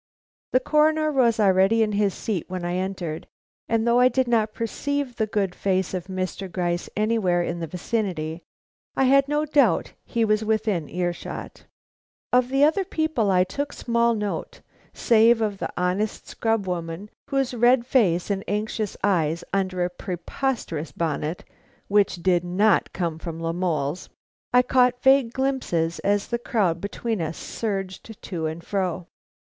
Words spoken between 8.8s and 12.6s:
I had no doubt he was within ear shot. Of